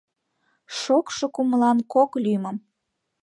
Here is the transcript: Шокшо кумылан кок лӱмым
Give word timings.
Шокшо 0.79 1.25
кумылан 1.35 1.77
кок 1.93 2.11
лӱмым 2.23 2.57